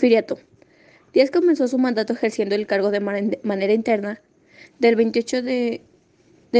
Porfiriato. 0.00 0.38
Díaz 1.12 1.30
comenzó 1.30 1.68
su 1.68 1.76
mandato 1.76 2.14
ejerciendo 2.14 2.54
el 2.54 2.66
cargo 2.66 2.90
de 2.90 3.00
manera 3.00 3.74
interna 3.74 4.22
del 4.78 4.96
28 4.96 5.42
de, 5.42 5.82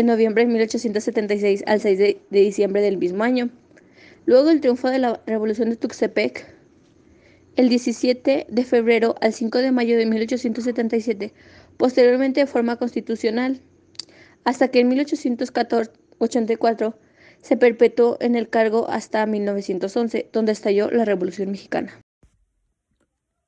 noviembre 0.05 0.45
de 0.45 0.53
1876 0.53 1.65
al 1.67 1.81
6 1.81 1.99
de, 1.99 2.21
de 2.29 2.41
diciembre 2.41 2.83
del 2.83 2.99
mismo 2.99 3.25
año. 3.25 3.49
Luego 4.27 4.45
del 4.45 4.61
triunfo 4.61 4.91
de 4.91 4.99
la 4.99 5.23
Revolución 5.27 5.71
de 5.71 5.77
Tuxtepec, 5.77 6.55
el 7.57 7.71
17 7.71 8.47
de 8.47 8.65
febrero 8.65 9.15
al 9.23 9.33
5 9.33 9.57
de 9.57 9.73
mayo 9.73 9.97
de 9.97 10.05
1877, 10.05 11.33
posteriormente 11.79 12.41
de 12.41 12.47
forma 12.47 12.77
constitucional, 12.77 13.63
hasta 14.45 14.69
que 14.69 14.81
en 14.81 14.89
1884 14.89 16.99
se 17.41 17.57
perpetuó 17.57 18.19
en 18.21 18.37
el 18.37 18.51
cargo 18.51 18.91
hasta 18.91 19.25
1911, 19.25 20.29
donde 20.31 20.53
estalló 20.53 20.91
la 20.91 21.07
Revolución 21.07 21.51
Mexicana. 21.51 22.03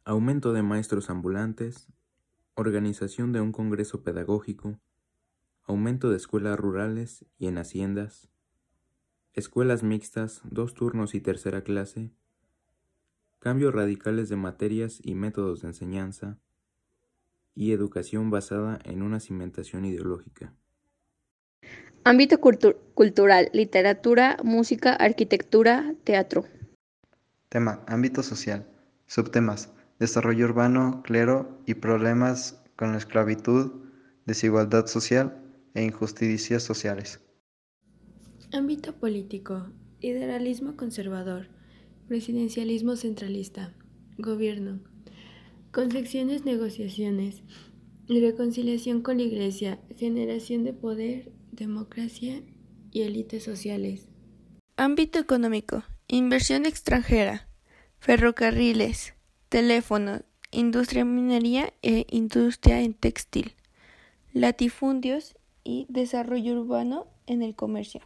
Aumento 0.05 0.53
de 0.53 0.63
maestros 0.63 1.11
ambulantes, 1.11 1.87
organización 2.55 3.33
de 3.33 3.41
un 3.41 3.53
congreso 3.53 4.03
pedagógico, 4.03 4.81
aumento 5.63 6.11
de 6.11 6.17
escuelas 6.17 6.59
rurales 6.59 7.25
y 7.39 7.47
en 7.47 7.57
haciendas, 7.57 8.29
escuelas 9.33 9.85
mixtas, 9.85 10.41
dos 10.43 10.75
turnos 10.75 11.15
y 11.15 11.21
tercera 11.21 11.63
clase, 11.63 12.11
cambios 13.39 13.73
radicales 13.73 14.29
de 14.29 14.35
materias 14.35 14.99
y 15.05 15.15
métodos 15.15 15.63
de 15.63 15.69
enseñanza, 15.69 16.37
y 17.55 17.71
educación 17.71 18.29
basada 18.29 18.81
en 18.85 19.03
una 19.03 19.21
cimentación 19.21 19.85
ideológica. 19.85 20.53
Ámbito 22.03 22.41
cultural, 22.41 23.51
literatura, 23.53 24.37
música, 24.43 24.95
arquitectura, 24.95 25.95
teatro. 26.03 26.45
Tema, 27.49 27.85
ámbito 27.87 28.25
social. 28.25 28.67
Subtemas, 29.07 29.71
desarrollo 30.03 30.47
urbano, 30.47 31.01
clero 31.05 31.63
y 31.65 31.75
problemas 31.75 32.61
con 32.75 32.91
la 32.91 32.99
esclavitud, 32.99 33.71
desigualdad 34.27 34.87
social 34.87 35.41
e 35.75 35.85
injusticias 35.85 36.65
sociales. 36.65 37.21
Ámbito 38.53 38.95
político, 38.99 39.71
idealismo 40.01 40.77
conservador, 40.77 41.47
presidencialismo 42.09 42.97
centralista, 42.97 43.75
gobierno, 44.19 44.81
concepciones, 45.71 46.45
negociaciones, 46.45 47.45
reconciliación 48.09 49.03
con 49.03 49.19
la 49.19 49.23
Iglesia, 49.23 49.79
generación 49.97 50.65
de 50.65 50.73
poder, 50.73 51.33
democracia 51.53 52.43
y 52.91 53.03
élites 53.03 53.45
sociales. 53.45 54.09
Ámbito 54.77 55.21
económico, 55.21 55.85
inversión 56.09 56.67
extranjera, 56.67 57.49
ferrocarriles, 58.01 59.15
teléfonos, 59.53 60.23
industria 60.51 61.05
minería 61.05 61.75
e 61.83 62.07
industria 62.09 62.81
en 62.81 62.95
textil, 62.95 63.53
latifundios 64.33 65.37
y 65.63 65.85
desarrollo 65.91 66.59
urbano 66.59 67.07
en 67.27 67.43
el 67.43 67.55
comercio. 67.55 68.01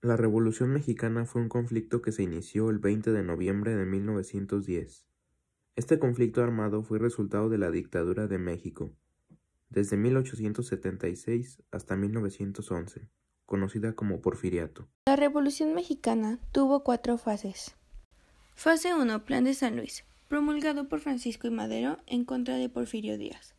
La 0.00 0.16
Revolución 0.16 0.70
Mexicana 0.72 1.24
fue 1.24 1.42
un 1.42 1.48
conflicto 1.48 2.02
que 2.02 2.12
se 2.12 2.22
inició 2.22 2.70
el 2.70 2.78
20 2.78 3.10
de 3.10 3.24
noviembre 3.24 3.74
de 3.74 3.84
1910. 3.84 5.08
Este 5.74 5.98
conflicto 5.98 6.40
armado 6.40 6.84
fue 6.84 7.00
resultado 7.00 7.48
de 7.48 7.58
la 7.58 7.72
dictadura 7.72 8.28
de 8.28 8.38
México, 8.38 8.92
desde 9.70 9.96
1876 9.96 11.64
hasta 11.72 11.96
1911, 11.96 13.08
conocida 13.50 13.94
como 13.94 14.20
Porfiriato. 14.20 14.86
La 15.06 15.16
Revolución 15.16 15.74
Mexicana 15.74 16.38
tuvo 16.52 16.84
cuatro 16.84 17.18
fases. 17.18 17.74
Fase 18.54 18.94
1. 18.94 19.24
Plan 19.24 19.42
de 19.42 19.54
San 19.54 19.76
Luis, 19.76 20.04
promulgado 20.28 20.88
por 20.88 21.00
Francisco 21.00 21.48
y 21.48 21.50
Madero 21.50 21.98
en 22.06 22.24
contra 22.24 22.54
de 22.54 22.68
Porfirio 22.68 23.18
Díaz. 23.18 23.54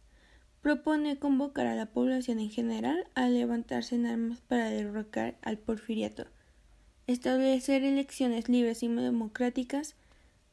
Propone 0.61 1.20
convocar 1.20 1.67
a 1.67 1.76
la 1.76 1.88
población 1.88 2.39
en 2.39 2.49
general 2.49 3.05
a 3.15 3.27
levantarse 3.27 3.95
en 3.95 4.05
armas 4.05 4.39
para 4.39 4.70
derrocar 4.70 5.38
al 5.42 5.58
porfiriato, 5.58 6.26
establecer 7.08 7.83
elecciones 7.83 8.48
libres 8.48 8.83
y 8.83 8.88
democráticas, 8.88 9.95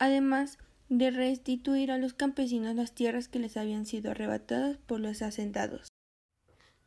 además 0.00 0.58
de 0.88 1.12
restituir 1.12 1.92
a 1.92 1.98
los 1.98 2.12
campesinos 2.12 2.74
las 2.74 2.92
tierras 2.92 3.28
que 3.28 3.38
les 3.38 3.56
habían 3.56 3.86
sido 3.86 4.10
arrebatadas 4.10 4.78
por 4.78 4.98
los 4.98 5.22
asentados. 5.22 5.86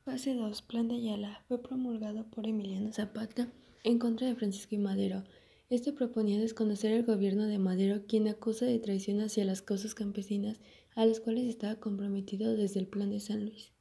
Fase 0.03 0.33
2. 0.33 0.63
Plan 0.63 0.87
de 0.87 0.95
Ayala 0.95 1.43
fue 1.47 1.61
promulgado 1.61 2.25
por 2.25 2.47
Emiliano 2.47 2.91
Zapata 2.91 3.47
en 3.83 3.99
contra 3.99 4.25
de 4.27 4.35
Francisco 4.35 4.73
y 4.73 4.79
Madero. 4.79 5.23
Este 5.69 5.93
proponía 5.93 6.39
desconocer 6.39 6.91
el 6.91 7.05
gobierno 7.05 7.45
de 7.45 7.59
Madero, 7.59 8.07
quien 8.07 8.27
acusa 8.27 8.65
de 8.65 8.79
traición 8.79 9.21
hacia 9.21 9.45
las 9.45 9.61
causas 9.61 9.93
campesinas 9.93 10.59
a 10.95 11.05
las 11.05 11.19
cuales 11.19 11.45
estaba 11.45 11.75
comprometido 11.75 12.55
desde 12.55 12.79
el 12.79 12.87
Plan 12.87 13.11
de 13.11 13.19
San 13.19 13.45
Luis. 13.45 13.71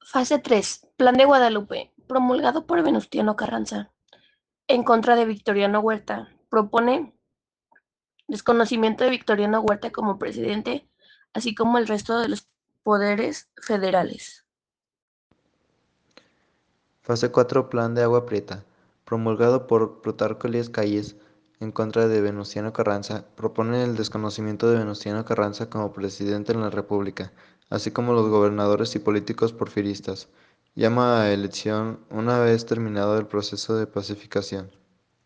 Fase 0.00 0.38
3. 0.38 0.86
Plan 0.96 1.16
de 1.16 1.24
Guadalupe, 1.24 1.92
promulgado 2.06 2.64
por 2.66 2.82
Venustiano 2.82 3.34
Carranza 3.34 3.92
en 4.68 4.84
contra 4.84 5.16
de 5.16 5.24
Victoriano 5.24 5.80
Huerta. 5.80 6.28
Propone 6.48 7.12
desconocimiento 8.28 9.02
de 9.02 9.10
Victoriano 9.10 9.60
Huerta 9.60 9.90
como 9.90 10.18
presidente, 10.18 10.88
así 11.34 11.54
como 11.54 11.78
el 11.78 11.86
resto 11.86 12.18
de 12.18 12.28
los 12.28 12.48
poderes 12.82 13.48
federales. 13.60 14.44
Fase 17.02 17.30
4 17.30 17.70
Plan 17.70 17.94
de 17.94 18.02
Agua 18.02 18.26
Prieta, 18.26 18.64
promulgado 19.04 19.66
por 19.66 20.02
Plutarco 20.02 20.46
Elías 20.46 20.68
Calles 20.68 21.16
en 21.60 21.72
contra 21.72 22.06
de 22.06 22.20
Venustiano 22.20 22.72
Carranza, 22.72 23.24
propone 23.34 23.82
el 23.82 23.96
desconocimiento 23.96 24.70
de 24.70 24.78
Venustiano 24.78 25.24
Carranza 25.24 25.70
como 25.70 25.92
presidente 25.92 26.52
en 26.52 26.60
la 26.60 26.70
República, 26.70 27.32
así 27.70 27.90
como 27.90 28.12
los 28.12 28.28
gobernadores 28.28 28.94
y 28.94 28.98
políticos 28.98 29.52
porfiristas 29.52 30.28
llama 30.74 31.22
a 31.22 31.32
elección 31.32 31.98
una 32.10 32.38
vez 32.38 32.64
terminado 32.66 33.18
el 33.18 33.26
proceso 33.26 33.76
de 33.76 33.86
pacificación. 33.86 34.70